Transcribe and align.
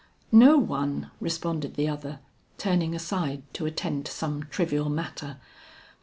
"No 0.31 0.57
one," 0.57 1.11
responded 1.19 1.75
the 1.75 1.87
other, 1.87 2.21
turning 2.57 2.95
aside 2.95 3.43
to 3.53 3.67
attend 3.67 4.07
to 4.07 4.11
some 4.11 4.41
trivial 4.49 4.89
matter. 4.89 5.37